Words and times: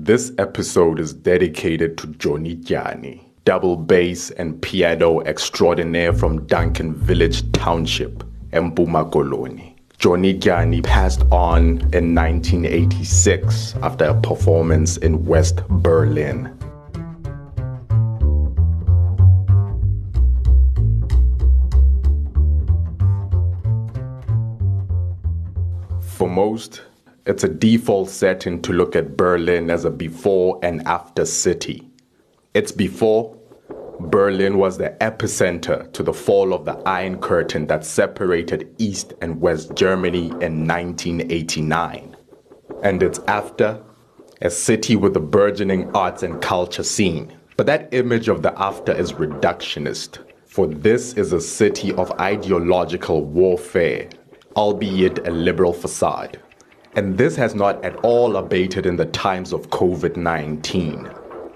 This 0.00 0.30
episode 0.38 1.00
is 1.00 1.12
dedicated 1.12 1.98
to 1.98 2.06
Johnny 2.06 2.54
Dyani, 2.54 3.20
double 3.44 3.76
bass 3.76 4.30
and 4.30 4.62
piano 4.62 5.20
extraordinaire 5.22 6.12
from 6.12 6.46
Duncan 6.46 6.94
Village 6.94 7.50
Township, 7.50 8.22
Mpuma 8.52 9.10
Koloni. 9.10 9.74
Johnny 9.98 10.38
Dyani 10.38 10.84
passed 10.84 11.22
on 11.32 11.80
in 11.92 12.14
1986 12.14 13.74
after 13.82 14.04
a 14.04 14.20
performance 14.20 14.98
in 14.98 15.24
West 15.24 15.66
Berlin. 15.68 16.56
For 26.00 26.28
most, 26.28 26.82
it's 27.28 27.44
a 27.44 27.48
default 27.48 28.08
setting 28.08 28.62
to 28.62 28.72
look 28.72 28.96
at 28.96 29.14
Berlin 29.14 29.68
as 29.68 29.84
a 29.84 29.90
before 29.90 30.58
and 30.62 30.80
after 30.88 31.26
city. 31.26 31.86
It's 32.54 32.72
before 32.72 33.36
Berlin 34.00 34.56
was 34.56 34.78
the 34.78 34.96
epicenter 35.02 35.92
to 35.92 36.02
the 36.02 36.14
fall 36.14 36.54
of 36.54 36.64
the 36.64 36.78
Iron 36.86 37.20
Curtain 37.20 37.66
that 37.66 37.84
separated 37.84 38.74
East 38.78 39.12
and 39.20 39.42
West 39.42 39.74
Germany 39.74 40.28
in 40.40 40.66
1989. 40.66 42.16
And 42.82 43.02
it's 43.02 43.20
after 43.28 43.82
a 44.40 44.48
city 44.48 44.96
with 44.96 45.14
a 45.14 45.20
burgeoning 45.20 45.94
arts 45.94 46.22
and 46.22 46.40
culture 46.40 46.82
scene. 46.82 47.36
But 47.58 47.66
that 47.66 47.92
image 47.92 48.28
of 48.28 48.40
the 48.40 48.58
after 48.58 48.92
is 48.92 49.12
reductionist, 49.12 50.20
for 50.46 50.66
this 50.66 51.12
is 51.12 51.34
a 51.34 51.42
city 51.42 51.92
of 51.92 52.10
ideological 52.12 53.22
warfare, 53.22 54.08
albeit 54.56 55.26
a 55.28 55.30
liberal 55.30 55.74
facade. 55.74 56.40
And 56.94 57.18
this 57.18 57.36
has 57.36 57.54
not 57.54 57.84
at 57.84 57.96
all 57.96 58.36
abated 58.36 58.86
in 58.86 58.96
the 58.96 59.06
times 59.06 59.52
of 59.52 59.70
COVID 59.70 60.16
19. 60.16 61.08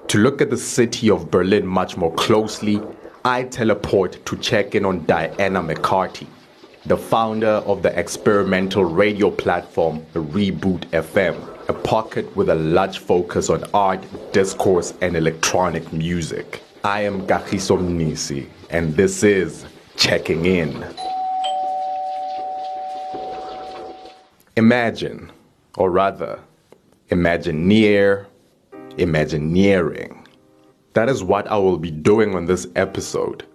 To 0.08 0.18
look 0.18 0.42
at 0.42 0.50
the 0.50 0.56
city 0.56 1.10
of 1.10 1.30
Berlin 1.30 1.66
much 1.66 1.96
more 1.96 2.12
closely, 2.14 2.80
I 3.24 3.44
teleport 3.44 4.24
to 4.26 4.36
check 4.36 4.74
in 4.74 4.84
on 4.84 5.06
Diana 5.06 5.62
McCarty, 5.62 6.26
the 6.86 6.96
founder 6.96 7.62
of 7.66 7.82
the 7.82 7.98
experimental 7.98 8.84
radio 8.84 9.30
platform 9.30 10.04
Reboot 10.12 10.86
FM, 10.90 11.36
a 11.68 11.72
pocket 11.72 12.36
with 12.36 12.50
a 12.50 12.54
large 12.56 12.98
focus 12.98 13.48
on 13.48 13.64
art, 13.72 14.04
discourse, 14.32 14.92
and 15.00 15.16
electronic 15.16 15.92
music. 15.92 16.60
I 16.84 17.02
am 17.02 17.26
Kagiso 17.26 17.78
Mnisi, 17.78 18.48
and 18.70 18.96
this 18.96 19.22
is 19.22 19.64
Checking 19.96 20.44
In. 20.46 20.84
Imagine, 24.56 25.32
or 25.78 25.90
rather, 25.90 26.38
imagineer, 27.08 28.26
imagineering. 28.98 30.26
That 30.92 31.08
is 31.08 31.24
what 31.24 31.46
I 31.46 31.56
will 31.56 31.78
be 31.78 31.90
doing 31.90 32.34
on 32.34 32.44
this 32.44 32.66
episode. 32.76 33.46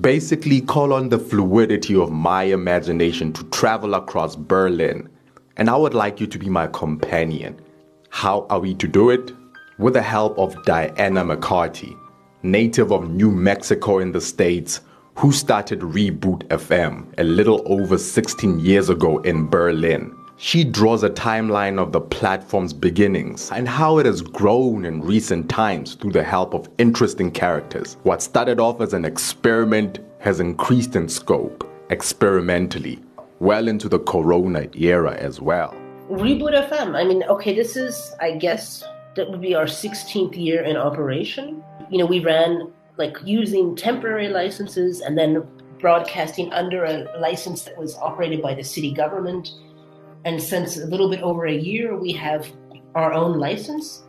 Basically, 0.00 0.60
call 0.60 0.92
on 0.92 1.08
the 1.08 1.18
fluidity 1.18 1.96
of 1.96 2.12
my 2.12 2.44
imagination 2.44 3.32
to 3.32 3.42
travel 3.50 3.94
across 3.94 4.36
Berlin, 4.36 5.08
and 5.56 5.68
I 5.68 5.76
would 5.76 5.92
like 5.92 6.20
you 6.20 6.28
to 6.28 6.38
be 6.38 6.48
my 6.48 6.68
companion. 6.68 7.60
How 8.10 8.46
are 8.48 8.60
we 8.60 8.74
to 8.76 8.86
do 8.86 9.10
it? 9.10 9.32
With 9.78 9.94
the 9.94 10.02
help 10.02 10.38
of 10.38 10.64
Diana 10.64 11.24
McCarty, 11.24 11.98
native 12.44 12.92
of 12.92 13.10
New 13.10 13.32
Mexico 13.32 13.98
in 13.98 14.12
the 14.12 14.20
States, 14.20 14.82
who 15.16 15.32
started 15.32 15.80
Reboot 15.80 16.46
FM 16.46 17.12
a 17.18 17.24
little 17.24 17.60
over 17.66 17.98
16 17.98 18.60
years 18.60 18.88
ago 18.88 19.18
in 19.18 19.48
Berlin. 19.48 20.14
She 20.36 20.64
draws 20.64 21.04
a 21.04 21.10
timeline 21.10 21.80
of 21.80 21.92
the 21.92 22.00
platform's 22.00 22.72
beginnings 22.72 23.52
and 23.52 23.68
how 23.68 23.98
it 23.98 24.06
has 24.06 24.20
grown 24.20 24.84
in 24.84 25.00
recent 25.00 25.48
times 25.48 25.94
through 25.94 26.10
the 26.10 26.24
help 26.24 26.54
of 26.54 26.68
interesting 26.78 27.30
characters. 27.30 27.96
What 28.02 28.20
started 28.20 28.58
off 28.58 28.80
as 28.80 28.94
an 28.94 29.04
experiment 29.04 30.00
has 30.18 30.40
increased 30.40 30.96
in 30.96 31.08
scope, 31.08 31.70
experimentally, 31.90 32.98
well 33.38 33.68
into 33.68 33.88
the 33.88 34.00
corona 34.00 34.66
era 34.74 35.14
as 35.14 35.40
well. 35.40 35.72
Reboot 36.10 36.68
FM. 36.68 36.96
I 36.96 37.04
mean, 37.04 37.22
okay, 37.24 37.54
this 37.54 37.76
is, 37.76 38.12
I 38.20 38.32
guess, 38.32 38.82
that 39.14 39.30
would 39.30 39.40
be 39.40 39.54
our 39.54 39.66
16th 39.66 40.36
year 40.36 40.62
in 40.62 40.76
operation. 40.76 41.62
You 41.90 41.98
know, 41.98 42.06
we 42.06 42.18
ran 42.18 42.72
like 42.96 43.16
using 43.24 43.76
temporary 43.76 44.28
licenses 44.28 45.00
and 45.00 45.16
then 45.16 45.46
broadcasting 45.78 46.52
under 46.52 46.84
a 46.84 47.06
license 47.20 47.62
that 47.62 47.78
was 47.78 47.94
operated 47.96 48.42
by 48.42 48.54
the 48.54 48.64
city 48.64 48.92
government 48.92 49.50
and 50.24 50.42
since 50.42 50.76
a 50.76 50.86
little 50.86 51.10
bit 51.10 51.22
over 51.22 51.46
a 51.46 51.54
year, 51.54 51.96
we 51.96 52.12
have 52.12 52.50
our 52.94 53.12
own 53.12 53.38
license, 53.38 54.02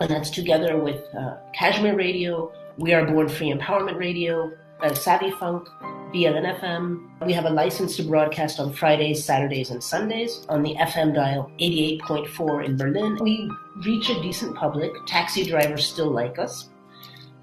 and 0.00 0.10
that's 0.10 0.30
together 0.30 0.76
with 0.76 1.02
uh, 1.14 1.36
Cashmere 1.54 1.96
Radio, 1.96 2.52
We 2.76 2.92
Are 2.92 3.06
Born 3.06 3.28
Free 3.28 3.52
Empowerment 3.52 3.98
Radio, 3.98 4.52
uh, 4.82 4.94
Savvy 4.94 5.30
Funk, 5.32 5.68
BLN 6.12 6.58
FM. 6.60 7.24
We 7.24 7.32
have 7.32 7.46
a 7.46 7.50
license 7.50 7.96
to 7.96 8.02
broadcast 8.02 8.60
on 8.60 8.72
Fridays, 8.72 9.24
Saturdays, 9.24 9.70
and 9.70 9.82
Sundays 9.82 10.44
on 10.48 10.62
the 10.62 10.74
FM 10.74 11.14
dial 11.14 11.50
88.4 11.58 12.66
in 12.66 12.76
Berlin. 12.76 13.16
We 13.20 13.50
reach 13.84 14.10
a 14.10 14.20
decent 14.20 14.56
public. 14.56 14.90
Taxi 15.06 15.44
drivers 15.44 15.86
still 15.86 16.10
like 16.10 16.38
us. 16.38 16.68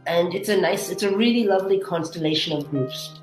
And 0.06 0.36
it's 0.36 0.50
a 0.50 0.58
nice, 0.58 0.90
it's 0.90 1.04
a 1.04 1.16
really 1.16 1.46
lovely 1.46 1.80
constellation 1.80 2.58
of 2.58 2.70
groups. 2.70 3.20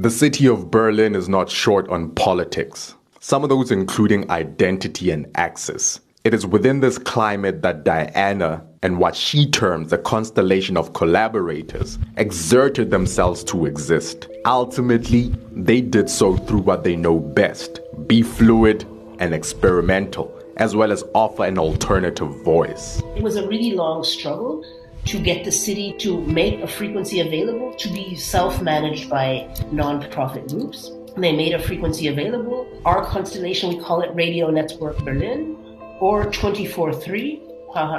The 0.00 0.10
city 0.10 0.48
of 0.48 0.70
Berlin 0.70 1.14
is 1.14 1.28
not 1.28 1.50
short 1.50 1.86
on 1.90 2.12
politics, 2.12 2.94
some 3.18 3.42
of 3.42 3.50
those 3.50 3.70
including 3.70 4.30
identity 4.30 5.10
and 5.10 5.26
access. 5.34 6.00
It 6.24 6.32
is 6.32 6.46
within 6.46 6.80
this 6.80 6.96
climate 6.96 7.60
that 7.60 7.84
Diana 7.84 8.64
and 8.82 8.98
what 8.98 9.14
she 9.14 9.50
terms 9.50 9.92
a 9.92 9.98
constellation 9.98 10.78
of 10.78 10.94
collaborators 10.94 11.98
exerted 12.16 12.90
themselves 12.90 13.44
to 13.44 13.66
exist. 13.66 14.26
Ultimately, 14.46 15.34
they 15.52 15.82
did 15.82 16.08
so 16.08 16.38
through 16.38 16.60
what 16.60 16.82
they 16.82 16.96
know 16.96 17.20
best 17.20 17.80
be 18.06 18.22
fluid 18.22 18.86
and 19.18 19.34
experimental, 19.34 20.34
as 20.56 20.74
well 20.74 20.92
as 20.92 21.04
offer 21.14 21.44
an 21.44 21.58
alternative 21.58 22.42
voice. 22.42 23.02
It 23.16 23.22
was 23.22 23.36
a 23.36 23.46
really 23.46 23.72
long 23.72 24.02
struggle 24.04 24.64
to 25.06 25.18
get 25.18 25.44
the 25.44 25.52
city 25.52 25.94
to 25.98 26.20
make 26.22 26.60
a 26.60 26.66
frequency 26.66 27.20
available 27.20 27.74
to 27.74 27.88
be 27.92 28.14
self 28.14 28.60
managed 28.62 29.08
by 29.08 29.48
non-profit 29.72 30.48
groups. 30.48 30.90
They 31.16 31.34
made 31.34 31.54
a 31.54 31.58
frequency 31.58 32.08
available. 32.08 32.66
Our 32.84 33.04
constellation, 33.04 33.70
we 33.70 33.80
call 33.80 34.02
it 34.02 34.14
Radio 34.14 34.50
Network 34.50 34.98
Berlin 35.04 35.56
or 36.00 36.30
24 36.30 36.94
3. 36.94 37.42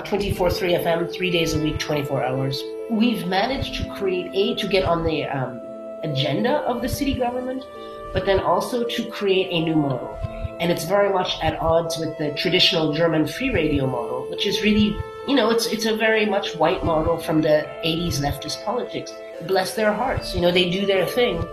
24 0.03 0.51
3 0.51 0.73
FM, 0.73 1.13
three 1.13 1.31
days 1.31 1.53
a 1.53 1.61
week, 1.61 1.79
24 1.79 2.23
hours. 2.23 2.61
We've 2.89 3.25
managed 3.25 3.75
to 3.75 3.95
create 3.95 4.29
a 4.33 4.55
to 4.61 4.67
get 4.67 4.83
on 4.83 5.05
the 5.05 5.23
um, 5.23 5.61
agenda 6.03 6.57
of 6.67 6.81
the 6.81 6.89
city 6.89 7.13
government, 7.13 7.63
but 8.11 8.25
then 8.25 8.41
also 8.41 8.83
to 8.83 9.09
create 9.09 9.47
a 9.49 9.63
new 9.63 9.75
model. 9.75 10.17
And 10.59 10.71
it's 10.71 10.83
very 10.83 11.11
much 11.11 11.41
at 11.41 11.57
odds 11.59 11.97
with 11.97 12.17
the 12.17 12.31
traditional 12.31 12.93
German 12.93 13.25
free 13.25 13.49
radio 13.49 13.87
model, 13.87 14.29
which 14.29 14.45
is 14.45 14.61
really 14.61 14.95
you 15.27 15.35
know, 15.35 15.49
it's 15.51 15.67
it's 15.67 15.85
a 15.85 15.95
very 15.95 16.25
much 16.25 16.55
white 16.55 16.83
model 16.83 17.17
from 17.17 17.41
the 17.41 17.67
80s 17.83 18.21
leftist 18.21 18.63
politics. 18.65 19.13
Bless 19.47 19.75
their 19.75 19.93
hearts, 19.93 20.35
you 20.35 20.41
know, 20.41 20.51
they 20.51 20.69
do 20.69 20.85
their 20.85 21.05
thing, 21.05 21.43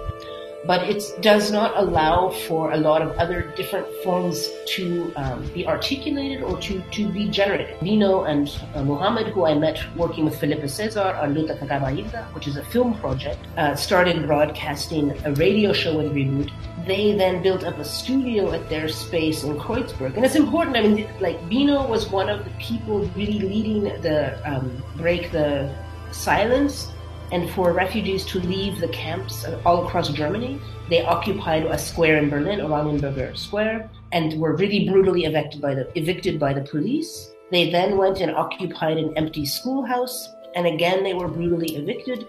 but 0.67 0.89
it 0.89 1.03
does 1.21 1.51
not 1.51 1.77
allow 1.77 2.31
for 2.47 2.73
a 2.73 2.77
lot 2.77 3.03
of 3.03 3.17
other 3.19 3.43
different 3.57 3.87
forms 4.03 4.49
to 4.67 5.13
um, 5.17 5.47
be 5.55 5.67
articulated 5.67 6.43
or 6.43 6.59
to, 6.61 6.83
to 6.91 7.09
be 7.11 7.29
generated. 7.29 7.81
Nino 7.81 8.25
and 8.25 8.49
uh, 8.75 8.83
Muhammad, 8.83 9.29
who 9.29 9.47
I 9.47 9.55
met 9.55 9.79
working 9.97 10.25
with 10.25 10.39
Filipa 10.39 10.65
César 10.65 11.21
on 11.23 11.35
Luta 11.35 11.59
ca 11.59 11.67
caba 11.67 12.35
which 12.35 12.47
is 12.47 12.57
a 12.57 12.65
film 12.65 12.99
project, 12.99 13.39
uh, 13.57 13.75
started 13.75 14.27
broadcasting 14.27 15.13
a 15.25 15.33
radio 15.35 15.73
show 15.73 15.97
with 15.97 16.13
Reboot. 16.13 16.51
They 16.87 17.13
then 17.17 17.43
built 17.43 17.65
up 17.65 17.79
a 17.79 17.85
studio 17.85 18.53
at 18.53 18.69
their 18.69 18.89
space 18.89 19.45
in 19.45 19.59
Kreuzberg. 19.59 20.17
And 20.17 20.25
it's 20.25 20.37
important, 20.37 20.77
I 20.77 20.83
mean, 20.83 21.09
like, 21.21 21.49
Bino 21.49 21.87
was 21.87 22.11
one 22.11 22.29
of 22.29 22.45
the 22.45 22.51
people 22.59 23.01
really 23.15 23.41
leading 23.41 23.85
the 24.03 24.39
um, 24.49 24.83
Break 24.97 25.31
the 25.31 25.75
Silence 26.11 26.91
and 27.33 27.51
for 27.51 27.73
refugees 27.73 28.25
to 28.27 28.41
leave 28.41 28.81
the 28.81 28.89
camps 28.89 29.45
all 29.65 29.87
across 29.87 30.09
Germany. 30.09 30.61
They 30.89 31.05
occupied 31.05 31.67
a 31.67 31.77
square 31.77 32.17
in 32.17 32.31
Berlin, 32.31 32.61
Oranienburger 32.61 33.37
Square, 33.37 33.91
and 34.13 34.41
were 34.41 34.57
really 34.57 34.89
brutally 34.89 35.25
evicted 35.25 35.61
by 35.61 35.75
the 35.75 35.91
evicted 35.99 36.41
by 36.41 36.55
the 36.55 36.63
police. 36.63 37.33
They 37.51 37.71
then 37.71 37.97
went 37.97 38.21
and 38.21 38.31
occupied 38.31 38.99
an 38.99 39.17
empty 39.17 39.45
schoolhouse, 39.45 40.35
and 40.55 40.67
again 40.67 41.03
they 41.03 41.15
were 41.15 41.29
brutally 41.29 41.77
evicted. 41.77 42.27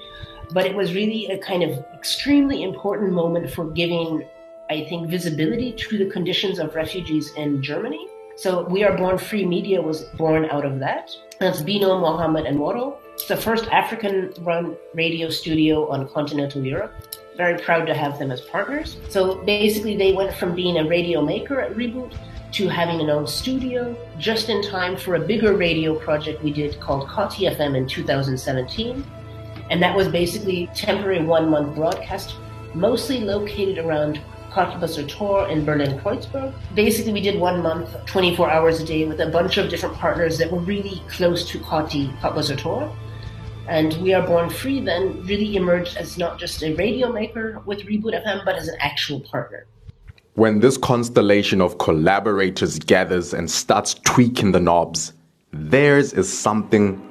But 0.51 0.65
it 0.65 0.75
was 0.75 0.93
really 0.93 1.27
a 1.27 1.37
kind 1.37 1.63
of 1.63 1.85
extremely 1.93 2.63
important 2.63 3.13
moment 3.13 3.51
for 3.51 3.65
giving, 3.65 4.25
I 4.69 4.85
think, 4.85 5.09
visibility 5.09 5.73
to 5.73 5.97
the 5.97 6.09
conditions 6.09 6.57
of 6.59 6.75
refugees 6.75 7.31
in 7.35 7.61
Germany. 7.61 8.07
So 8.35 8.63
We 8.63 8.83
Are 8.83 8.97
Born 8.97 9.17
Free 9.17 9.45
Media 9.45 9.81
was 9.81 10.03
born 10.17 10.45
out 10.45 10.65
of 10.65 10.79
that. 10.79 11.11
That's 11.39 11.61
Bino, 11.61 11.99
Mohammed, 11.99 12.45
and 12.45 12.57
Moro. 12.57 12.97
The 13.27 13.37
first 13.37 13.65
African 13.67 14.33
run 14.39 14.75
radio 14.93 15.29
studio 15.29 15.87
on 15.89 16.07
continental 16.09 16.63
Europe. 16.63 16.93
Very 17.37 17.59
proud 17.59 17.85
to 17.85 17.93
have 17.93 18.17
them 18.17 18.31
as 18.31 18.41
partners. 18.41 18.97
So 19.09 19.35
basically, 19.43 19.95
they 19.95 20.13
went 20.13 20.33
from 20.33 20.55
being 20.55 20.77
a 20.77 20.87
radio 20.87 21.21
maker 21.21 21.61
at 21.61 21.75
Reboot 21.75 22.17
to 22.53 22.67
having 22.67 22.99
an 22.99 23.09
own 23.09 23.27
studio 23.27 23.95
just 24.17 24.49
in 24.49 24.63
time 24.63 24.97
for 24.97 25.15
a 25.15 25.19
bigger 25.19 25.55
radio 25.55 25.93
project 25.93 26.43
we 26.43 26.51
did 26.51 26.79
called 26.79 27.07
Kotti 27.07 27.49
FM 27.55 27.75
in 27.77 27.87
2017. 27.87 29.05
And 29.69 29.83
that 29.83 29.95
was 29.95 30.07
basically 30.07 30.67
temporary 30.73 31.23
one 31.23 31.49
month 31.49 31.75
broadcast, 31.75 32.35
mostly 32.73 33.19
located 33.19 33.77
around 33.77 34.19
Kottbusser 34.49 35.07
Tor 35.07 35.47
in 35.49 35.63
Berlin 35.63 35.99
Kreuzberg. 35.99 36.53
Basically, 36.73 37.13
we 37.13 37.21
did 37.21 37.39
one 37.39 37.61
month, 37.61 37.95
24 38.07 38.49
hours 38.49 38.81
a 38.81 38.85
day, 38.85 39.05
with 39.05 39.19
a 39.19 39.27
bunch 39.27 39.57
of 39.57 39.69
different 39.69 39.95
partners 39.95 40.39
that 40.39 40.51
were 40.51 40.59
really 40.59 41.03
close 41.09 41.47
to 41.49 41.59
Kati, 41.59 42.17
Kottbusser 42.19 42.57
Tor. 42.57 42.91
And 43.67 43.93
We 44.01 44.13
Are 44.13 44.25
Born 44.25 44.49
Free 44.49 44.79
then 44.79 45.23
really 45.25 45.55
emerged 45.55 45.97
as 45.97 46.17
not 46.17 46.39
just 46.39 46.63
a 46.63 46.73
radio 46.75 47.11
maker 47.11 47.61
with 47.65 47.81
Reboot 47.81 48.23
FM, 48.25 48.43
but 48.45 48.55
as 48.55 48.67
an 48.67 48.75
actual 48.79 49.19
partner. 49.19 49.65
When 50.33 50.59
this 50.59 50.77
constellation 50.77 51.61
of 51.61 51.77
collaborators 51.77 52.79
gathers 52.79 53.33
and 53.33 53.51
starts 53.51 53.95
tweaking 54.05 54.53
the 54.53 54.59
knobs, 54.59 55.13
theirs 55.51 56.13
is 56.13 56.31
something 56.31 57.01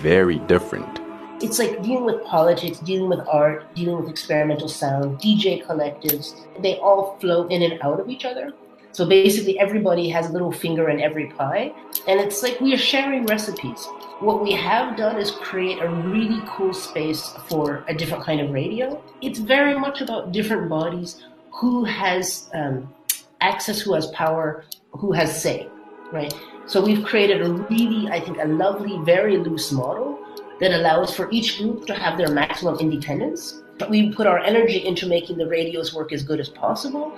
very 0.00 0.38
different. 0.40 1.00
It's 1.40 1.58
like 1.58 1.82
dealing 1.82 2.04
with 2.04 2.24
politics, 2.24 2.78
dealing 2.78 3.08
with 3.08 3.20
art, 3.28 3.72
dealing 3.74 4.00
with 4.00 4.10
experimental 4.10 4.68
sound, 4.68 5.20
DJ 5.20 5.64
collectives. 5.64 6.34
They 6.60 6.78
all 6.78 7.16
flow 7.20 7.46
in 7.46 7.62
and 7.62 7.80
out 7.82 8.00
of 8.00 8.08
each 8.08 8.24
other. 8.24 8.52
So 8.92 9.06
basically, 9.06 9.58
everybody 9.58 10.08
has 10.08 10.28
a 10.28 10.32
little 10.32 10.50
finger 10.50 10.88
in 10.88 11.00
every 11.00 11.26
pie. 11.26 11.72
And 12.06 12.20
it's 12.20 12.42
like 12.42 12.60
we 12.60 12.74
are 12.74 12.78
sharing 12.78 13.26
recipes. 13.26 13.86
What 14.20 14.42
we 14.42 14.52
have 14.52 14.96
done 14.96 15.18
is 15.18 15.30
create 15.30 15.80
a 15.80 15.88
really 15.88 16.42
cool 16.46 16.74
space 16.74 17.32
for 17.48 17.84
a 17.86 17.94
different 17.94 18.24
kind 18.24 18.40
of 18.40 18.50
radio. 18.50 19.02
It's 19.22 19.38
very 19.38 19.78
much 19.78 20.00
about 20.00 20.32
different 20.32 20.68
bodies 20.68 21.22
who 21.52 21.84
has 21.84 22.50
um, 22.54 22.92
access, 23.40 23.80
who 23.80 23.94
has 23.94 24.06
power, 24.08 24.64
who 24.92 25.12
has 25.12 25.40
say, 25.40 25.68
right? 26.12 26.34
So 26.66 26.84
we've 26.84 27.04
created 27.04 27.42
a 27.42 27.50
really, 27.50 28.10
I 28.10 28.20
think, 28.20 28.38
a 28.38 28.46
lovely, 28.46 28.98
very 29.04 29.38
loose 29.38 29.72
model 29.72 30.18
that 30.60 30.72
allows 30.72 31.14
for 31.14 31.30
each 31.30 31.58
group 31.58 31.86
to 31.86 31.94
have 31.94 32.18
their 32.18 32.30
maximum 32.30 32.78
independence. 32.78 33.62
But 33.78 33.90
we 33.90 34.12
put 34.12 34.26
our 34.26 34.38
energy 34.38 34.84
into 34.86 35.06
making 35.06 35.38
the 35.38 35.46
radios 35.46 35.94
work 35.94 36.12
as 36.12 36.22
good 36.22 36.40
as 36.40 36.48
possible, 36.48 37.16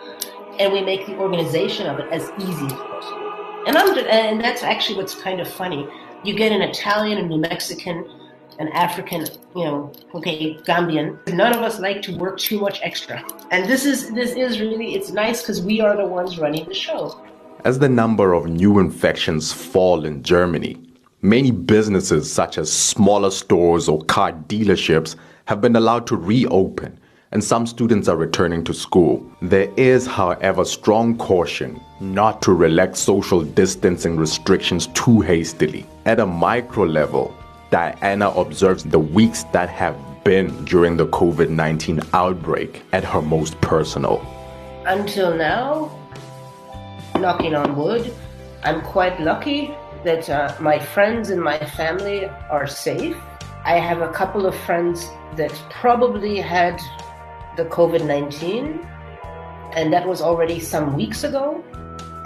and 0.60 0.72
we 0.72 0.82
make 0.82 1.06
the 1.06 1.16
organization 1.16 1.86
of 1.86 1.98
it 1.98 2.06
as 2.12 2.30
easy 2.38 2.66
as 2.66 2.72
possible. 2.72 3.64
And 3.66 3.76
I'm, 3.76 3.98
and 3.98 4.40
that's 4.40 4.62
actually 4.62 4.96
what's 4.96 5.14
kind 5.14 5.40
of 5.40 5.48
funny 5.48 5.88
you 6.22 6.34
get 6.34 6.52
an 6.52 6.60
Italian, 6.60 7.18
a 7.18 7.22
New 7.22 7.38
Mexican, 7.38 8.04
an 8.58 8.68
African, 8.68 9.26
you 9.56 9.64
know, 9.64 9.92
okay, 10.14 10.54
Gambian. 10.66 11.16
None 11.32 11.54
of 11.54 11.62
us 11.62 11.80
like 11.80 12.02
to 12.02 12.16
work 12.16 12.38
too 12.38 12.60
much 12.60 12.78
extra. 12.82 13.24
And 13.50 13.66
this 13.66 13.86
is 13.86 14.10
this 14.12 14.32
is 14.32 14.60
really 14.60 14.94
it's 14.94 15.10
nice 15.10 15.40
because 15.40 15.62
we 15.62 15.80
are 15.80 15.96
the 15.96 16.06
ones 16.06 16.38
running 16.38 16.66
the 16.66 16.74
show. 16.74 17.18
As 17.64 17.78
the 17.78 17.88
number 17.88 18.34
of 18.34 18.46
new 18.46 18.78
infections 18.78 19.52
fall 19.52 20.04
in 20.04 20.22
Germany, 20.22 20.76
many 21.22 21.50
businesses 21.50 22.30
such 22.30 22.58
as 22.58 22.70
smaller 22.70 23.30
stores 23.30 23.88
or 23.88 24.02
car 24.04 24.32
dealerships 24.32 25.16
have 25.46 25.60
been 25.60 25.76
allowed 25.76 26.06
to 26.08 26.16
reopen 26.16 26.98
and 27.32 27.42
some 27.42 27.66
students 27.66 28.08
are 28.08 28.16
returning 28.16 28.64
to 28.64 28.74
school. 28.74 29.24
There 29.40 29.72
is, 29.76 30.06
however, 30.06 30.64
strong 30.64 31.16
caution 31.16 31.80
not 32.00 32.42
to 32.42 32.52
relax 32.52 32.98
social 32.98 33.42
distancing 33.42 34.16
restrictions 34.16 34.88
too 34.88 35.20
hastily. 35.20 35.86
At 36.06 36.18
a 36.18 36.26
micro 36.26 36.84
level, 36.84 37.34
Diana 37.70 38.30
observes 38.30 38.82
the 38.82 38.98
weeks 38.98 39.44
that 39.52 39.68
have 39.68 39.96
been 40.24 40.64
during 40.64 40.96
the 40.96 41.06
COVID 41.06 41.50
19 41.50 42.00
outbreak 42.12 42.82
at 42.92 43.04
her 43.04 43.22
most 43.22 43.60
personal. 43.60 44.20
Until 44.86 45.36
now, 45.36 45.96
knocking 47.18 47.54
on 47.54 47.76
wood, 47.76 48.12
I'm 48.64 48.80
quite 48.82 49.20
lucky 49.20 49.70
that 50.04 50.28
uh, 50.28 50.54
my 50.60 50.78
friends 50.78 51.30
and 51.30 51.40
my 51.40 51.58
family 51.58 52.26
are 52.50 52.66
safe. 52.66 53.16
I 53.64 53.78
have 53.78 54.00
a 54.00 54.08
couple 54.08 54.46
of 54.46 54.54
friends 54.54 55.06
that 55.36 55.52
probably 55.70 56.38
had 56.38 56.80
the 57.62 57.68
COVID 57.68 58.06
19, 58.06 58.80
and 59.76 59.92
that 59.92 60.08
was 60.08 60.22
already 60.22 60.58
some 60.60 60.96
weeks 60.96 61.24
ago, 61.24 61.62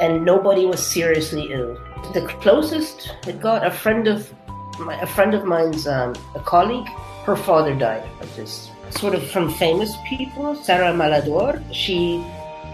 and 0.01 0.25
nobody 0.25 0.65
was 0.65 0.81
seriously 0.85 1.53
ill. 1.53 1.75
The 2.13 2.23
closest 2.41 3.17
it 3.27 3.41
got, 3.41 3.67
a 3.67 3.71
friend 3.71 4.07
of 4.07 4.33
my, 4.79 4.95
a 5.01 5.07
friend 5.07 5.35
of 5.35 5.45
mine's, 5.45 5.87
um, 5.87 6.15
a 6.35 6.41
colleague, 6.41 6.89
her 7.27 7.37
father 7.37 7.75
died 7.75 8.07
of 8.21 8.31
this. 8.37 8.71
Sort 8.91 9.15
of 9.15 9.27
from 9.31 9.51
famous 9.51 9.93
people, 10.09 10.55
Sarah 10.55 10.93
Maldoror. 10.93 11.63
She 11.73 12.25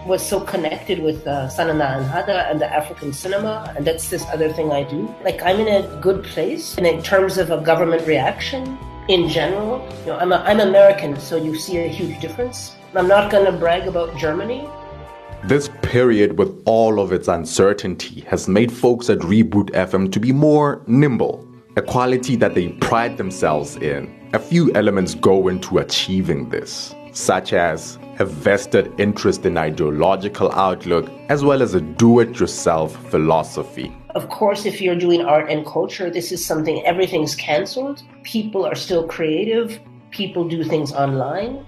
was 0.06 0.26
so 0.26 0.40
connected 0.40 1.02
with 1.02 1.26
uh, 1.26 1.48
Sana 1.48 1.74
Na 1.74 1.88
N'Hada 2.00 2.50
and 2.50 2.60
the 2.60 2.66
African 2.66 3.12
cinema, 3.12 3.72
and 3.76 3.86
that's 3.86 4.08
this 4.10 4.24
other 4.34 4.52
thing 4.52 4.72
I 4.72 4.82
do. 4.82 5.14
Like 5.24 5.40
I'm 5.42 5.60
in 5.60 5.68
a 5.68 6.00
good 6.00 6.24
place, 6.24 6.76
and 6.76 6.86
in 6.86 7.02
terms 7.02 7.38
of 7.38 7.50
a 7.50 7.60
government 7.60 8.06
reaction, 8.06 8.78
in 9.10 9.28
general. 9.28 9.84
You 10.02 10.12
know, 10.12 10.18
I'm, 10.18 10.32
a, 10.32 10.36
I'm 10.36 10.60
American, 10.60 11.18
so 11.18 11.36
you 11.36 11.56
see 11.56 11.78
a 11.78 11.88
huge 11.88 12.20
difference. 12.20 12.76
I'm 12.94 13.08
not 13.08 13.30
going 13.30 13.44
to 13.44 13.52
brag 13.52 13.88
about 13.88 14.16
Germany. 14.16 14.68
This 15.44 15.68
period, 15.82 16.38
with 16.38 16.62
all 16.64 17.00
of 17.00 17.12
its 17.12 17.26
uncertainty, 17.26 18.20
has 18.22 18.46
made 18.46 18.70
folks 18.70 19.10
at 19.10 19.18
Reboot 19.18 19.70
FM 19.70 20.12
to 20.12 20.20
be 20.20 20.32
more 20.32 20.82
nimble, 20.86 21.44
a 21.76 21.82
quality 21.82 22.36
that 22.36 22.54
they 22.54 22.68
pride 22.68 23.16
themselves 23.16 23.76
in. 23.76 24.30
A 24.32 24.38
few 24.38 24.72
elements 24.74 25.14
go 25.16 25.48
into 25.48 25.78
achieving 25.78 26.48
this, 26.48 26.94
such 27.12 27.52
as 27.52 27.98
a 28.20 28.24
vested 28.24 28.92
interest 29.00 29.44
in 29.44 29.58
ideological 29.58 30.52
outlook, 30.52 31.10
as 31.28 31.42
well 31.42 31.62
as 31.62 31.74
a 31.74 31.80
do 31.80 32.20
it 32.20 32.38
yourself 32.38 32.94
philosophy. 33.10 33.92
Of 34.14 34.28
course, 34.28 34.66
if 34.66 34.80
you're 34.80 34.96
doing 34.96 35.22
art 35.22 35.50
and 35.50 35.64
culture, 35.64 36.10
this 36.10 36.32
is 36.32 36.44
something 36.44 36.84
everything's 36.84 37.34
canceled. 37.36 38.02
People 38.24 38.64
are 38.66 38.74
still 38.74 39.06
creative, 39.06 39.78
people 40.10 40.48
do 40.48 40.64
things 40.64 40.92
online. 40.92 41.64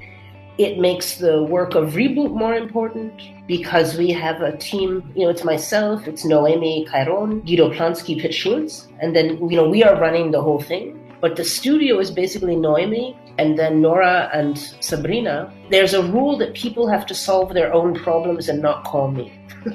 It 0.59 0.79
makes 0.79 1.19
the 1.19 1.44
work 1.44 1.75
of 1.75 1.93
Reboot 1.93 2.33
more 2.35 2.55
important 2.55 3.12
because 3.47 3.97
we 3.97 4.11
have 4.11 4.43
a 4.43 4.56
team, 4.56 5.12
you 5.15 5.25
know, 5.25 5.31
it's 5.31 5.44
myself, 5.44 6.06
it's 6.06 6.25
Noemi 6.25 6.85
Cairon, 6.87 7.41
Guido 7.41 7.73
Plansky, 7.73 8.21
Pit 8.21 8.35
Schultz, 8.35 8.88
and 9.00 9.15
then, 9.15 9.38
you 9.49 9.56
know, 9.56 9.69
we 9.69 9.83
are 9.85 9.99
running 9.99 10.31
the 10.31 10.43
whole 10.43 10.61
thing. 10.61 10.99
But 11.21 11.37
the 11.37 11.45
studio 11.45 12.00
is 12.00 12.11
basically 12.11 12.56
Noemi 12.56 13.17
and 13.38 13.58
then 13.58 13.81
Nora 13.81 14.31
and 14.32 14.58
Sabrina. 14.81 15.52
There's 15.70 15.94
a 15.94 16.02
rule 16.02 16.37
that 16.38 16.55
people 16.55 16.88
have 16.88 17.06
to 17.06 17.14
solve 17.14 17.55
their 17.55 17.73
own 17.73 17.94
problems 17.94 18.49
and 18.49 18.61
not 18.61 18.84
call 18.84 19.11
me. 19.11 19.32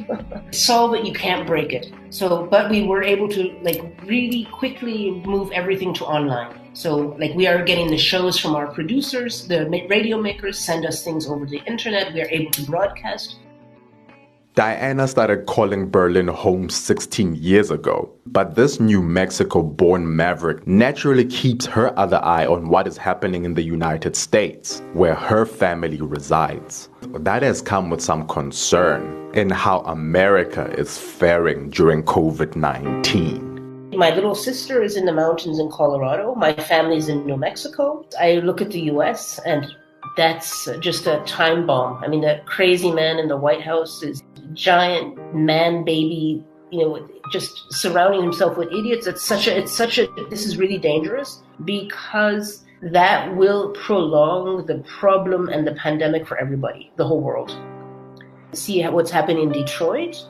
solve 0.51 0.93
it, 0.95 1.05
you 1.05 1.13
can't 1.13 1.47
break 1.47 1.73
it. 1.73 1.91
So, 2.09 2.45
but 2.45 2.69
we 2.69 2.83
were 2.83 3.03
able 3.03 3.29
to 3.29 3.57
like 3.61 3.81
really 4.05 4.45
quickly 4.51 5.11
move 5.25 5.51
everything 5.51 5.93
to 5.95 6.05
online. 6.05 6.59
So, 6.73 7.15
like, 7.17 7.33
we 7.33 7.47
are 7.47 7.63
getting 7.63 7.87
the 7.87 7.97
shows 7.97 8.37
from 8.39 8.55
our 8.55 8.67
producers, 8.67 9.47
the 9.47 9.67
radio 9.89 10.21
makers 10.21 10.59
send 10.59 10.85
us 10.85 11.03
things 11.03 11.25
over 11.25 11.47
the 11.47 11.59
internet. 11.65 12.13
We 12.13 12.21
are 12.21 12.29
able 12.29 12.51
to 12.51 12.61
broadcast. 12.65 13.37
Diana 14.57 15.07
started 15.07 15.45
calling 15.45 15.87
Berlin 15.87 16.27
home 16.27 16.67
16 16.67 17.35
years 17.35 17.69
ago, 17.69 18.09
but 18.25 18.55
this 18.55 18.79
New 18.79 19.03
Mexico 19.03 19.61
born 19.61 20.15
maverick 20.15 20.65
naturally 20.65 21.25
keeps 21.25 21.67
her 21.67 21.93
other 21.99 22.19
eye 22.23 22.47
on 22.47 22.69
what 22.69 22.87
is 22.87 22.97
happening 22.97 23.45
in 23.45 23.53
the 23.53 23.61
United 23.61 24.15
States, 24.15 24.81
where 24.93 25.13
her 25.13 25.45
family 25.45 26.01
resides. 26.01 26.89
That 27.19 27.43
has 27.43 27.61
come 27.61 27.91
with 27.91 28.01
some 28.01 28.27
concern 28.27 29.29
in 29.35 29.51
how 29.51 29.81
America 29.81 30.73
is 30.75 30.97
faring 30.97 31.69
during 31.69 32.01
COVID 32.01 32.55
19. 32.55 33.95
My 33.95 34.09
little 34.09 34.33
sister 34.33 34.81
is 34.81 34.97
in 34.97 35.05
the 35.05 35.13
mountains 35.13 35.59
in 35.59 35.69
Colorado. 35.69 36.33
My 36.33 36.53
family 36.53 36.97
is 36.97 37.09
in 37.09 37.27
New 37.27 37.37
Mexico. 37.37 38.03
I 38.19 38.37
look 38.37 38.59
at 38.59 38.71
the 38.71 38.81
US 38.93 39.39
and 39.45 39.67
that's 40.15 40.67
just 40.79 41.07
a 41.07 41.21
time 41.25 41.65
bomb. 41.65 42.03
I 42.03 42.07
mean, 42.07 42.21
that 42.21 42.45
crazy 42.45 42.91
man 42.91 43.19
in 43.19 43.27
the 43.27 43.37
White 43.37 43.61
House 43.61 44.03
is 44.03 44.23
giant 44.53 45.35
man 45.35 45.83
baby 45.83 46.41
you 46.71 46.79
know 46.79 47.07
just 47.31 47.71
surrounding 47.73 48.21
himself 48.21 48.57
with 48.57 48.71
idiots. 48.71 49.07
It's 49.07 49.23
such 49.23 49.47
a 49.47 49.57
it's 49.57 49.75
such 49.75 49.97
a 49.97 50.07
this 50.29 50.45
is 50.45 50.57
really 50.57 50.77
dangerous 50.77 51.43
because 51.65 52.63
that 52.81 53.35
will 53.35 53.71
prolong 53.71 54.65
the 54.65 54.79
problem 54.99 55.49
and 55.49 55.65
the 55.65 55.73
pandemic 55.73 56.27
for 56.27 56.37
everybody 56.37 56.91
the 56.95 57.05
whole 57.05 57.21
world. 57.21 57.57
See 58.53 58.83
what's 58.83 59.11
happening 59.11 59.43
in 59.43 59.51
detroit 59.51 60.23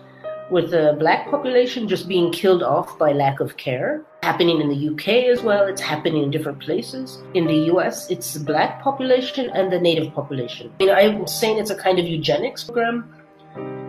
with 0.50 0.72
the 0.72 0.96
black 1.00 1.30
population 1.30 1.88
just 1.88 2.08
being 2.08 2.32
killed 2.32 2.64
off 2.64 2.98
by 2.98 3.12
lack 3.12 3.40
of 3.40 3.58
care 3.58 4.06
happening 4.24 4.62
in 4.62 4.70
the 4.70 4.90
uk 4.90 5.08
as 5.08 5.42
well. 5.42 5.68
It's 5.68 5.82
happening 5.82 6.24
in 6.24 6.32
different 6.32 6.60
places. 6.60 7.22
In 7.34 7.46
the 7.48 7.58
us 7.72 8.10
it's 8.10 8.34
the 8.34 8.40
black 8.40 8.82
population 8.82 9.50
and 9.52 9.72
the 9.72 9.80
native 9.80 10.14
population. 10.14 10.72
I'm 10.82 11.28
saying 11.28 11.60
it's 11.60 11.70
a 11.70 11.76
kind 11.76 12.00
of 12.00 12.06
eugenics 12.06 12.64
program 12.64 13.14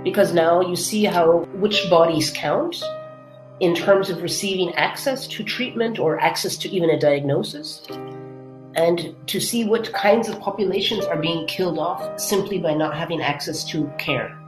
because 0.04 0.32
now 0.32 0.61
you 0.61 0.76
see 0.76 1.04
how 1.04 1.40
which 1.54 1.88
bodies 1.90 2.30
count 2.30 2.82
in 3.61 3.75
terms 3.75 4.11
of 4.11 4.23
receiving 4.23 4.73
access 4.75 5.26
to 5.26 5.42
treatment 5.42 5.99
or 5.99 6.20
access 6.20 6.56
to 6.58 6.68
even 6.68 6.90
a 6.90 6.99
diagnosis 6.99 7.82
and 8.75 9.16
to 9.26 9.40
see 9.40 9.64
what 9.64 9.92
kinds 9.92 10.28
of 10.28 10.38
populations 10.38 11.04
are 11.04 11.20
being 11.20 11.47
killed 11.47 11.78
off 11.78 12.20
simply 12.20 12.58
by 12.58 12.73
not 12.73 12.97
having 12.97 13.20
access 13.20 13.64
to 13.64 13.90
care. 13.99 14.38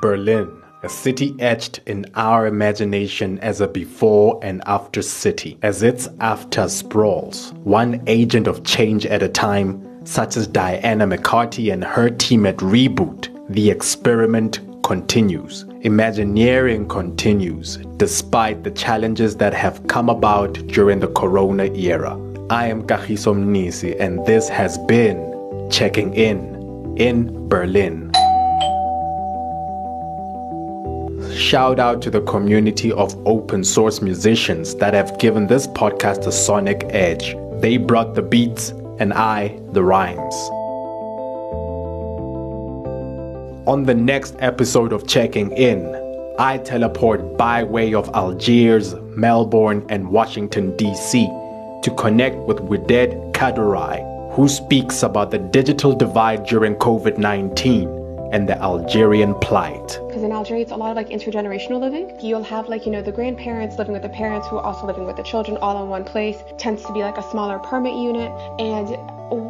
Berlin, 0.00 0.61
a 0.82 0.88
city 0.88 1.34
etched 1.38 1.80
in 1.86 2.04
our 2.14 2.46
imagination 2.46 3.38
as 3.38 3.60
a 3.60 3.68
before 3.68 4.40
and 4.42 4.60
after 4.66 5.00
city, 5.00 5.56
as 5.62 5.82
its 5.82 6.08
after 6.18 6.68
sprawls, 6.68 7.52
one 7.62 8.02
agent 8.08 8.48
of 8.48 8.64
change 8.64 9.06
at 9.06 9.22
a 9.22 9.28
time, 9.28 9.80
such 10.04 10.36
as 10.36 10.48
Diana 10.48 11.06
McCarty 11.06 11.72
and 11.72 11.84
her 11.84 12.10
team 12.10 12.46
at 12.46 12.56
Reboot. 12.56 13.28
The 13.48 13.70
experiment 13.70 14.60
continues. 14.82 15.64
Imagineering 15.82 16.88
continues, 16.88 17.76
despite 17.96 18.64
the 18.64 18.70
challenges 18.72 19.36
that 19.36 19.54
have 19.54 19.86
come 19.86 20.08
about 20.08 20.54
during 20.66 20.98
the 20.98 21.08
Corona 21.08 21.64
era. 21.74 22.18
I 22.50 22.66
am 22.66 22.82
Kagiso 22.82 23.32
Mnisi, 23.34 23.98
and 24.00 24.24
this 24.26 24.48
has 24.48 24.78
been 24.78 25.28
Checking 25.70 26.12
In 26.14 26.96
in 26.98 27.48
Berlin. 27.48 28.01
Shout 31.52 31.78
out 31.78 32.00
to 32.00 32.10
the 32.10 32.22
community 32.22 32.90
of 32.92 33.14
open 33.28 33.62
source 33.62 34.00
musicians 34.00 34.74
that 34.76 34.94
have 34.94 35.18
given 35.18 35.48
this 35.48 35.66
podcast 35.66 36.26
a 36.26 36.32
sonic 36.32 36.82
edge. 36.88 37.36
They 37.60 37.76
brought 37.76 38.14
the 38.14 38.22
beats, 38.22 38.70
and 38.98 39.12
I 39.12 39.60
the 39.72 39.84
rhymes. 39.84 40.34
On 43.68 43.84
the 43.84 43.92
next 43.94 44.34
episode 44.38 44.94
of 44.94 45.06
Checking 45.06 45.52
In, 45.52 45.94
I 46.38 46.56
teleport 46.56 47.36
by 47.36 47.64
way 47.64 47.92
of 47.92 48.08
Algiers, 48.14 48.94
Melbourne, 49.14 49.84
and 49.90 50.08
Washington, 50.08 50.74
D.C. 50.78 51.26
to 51.82 51.94
connect 51.98 52.36
with 52.48 52.60
Wided 52.60 53.10
Kadurai, 53.34 54.32
who 54.32 54.48
speaks 54.48 55.02
about 55.02 55.30
the 55.30 55.38
digital 55.38 55.94
divide 55.94 56.46
during 56.46 56.76
COVID 56.76 57.18
19 57.18 58.30
and 58.32 58.48
the 58.48 58.58
Algerian 58.62 59.34
plight. 59.40 59.98
Because 60.22 60.30
in 60.30 60.36
Algeria, 60.36 60.62
it's 60.62 60.70
a 60.70 60.76
lot 60.76 60.92
of 60.92 60.96
like 60.96 61.08
intergenerational 61.08 61.80
living. 61.80 62.16
You'll 62.20 62.44
have 62.44 62.68
like, 62.68 62.86
you 62.86 62.92
know, 62.92 63.02
the 63.02 63.10
grandparents 63.10 63.76
living 63.76 63.92
with 63.92 64.02
the 64.02 64.08
parents 64.08 64.46
who 64.46 64.56
are 64.56 64.62
also 64.62 64.86
living 64.86 65.04
with 65.04 65.16
the 65.16 65.24
children 65.24 65.56
all 65.56 65.82
in 65.82 65.88
one 65.88 66.04
place. 66.04 66.44
Tends 66.58 66.84
to 66.84 66.92
be 66.92 67.00
like 67.00 67.18
a 67.18 67.28
smaller 67.28 67.58
permit 67.58 67.94
unit. 67.94 68.30
And 68.60 68.86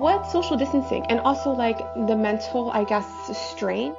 what 0.00 0.30
social 0.30 0.56
distancing 0.56 1.04
and 1.10 1.20
also 1.20 1.50
like 1.50 1.76
the 2.06 2.16
mental, 2.16 2.70
I 2.70 2.84
guess, 2.84 3.06
strain 3.50 3.94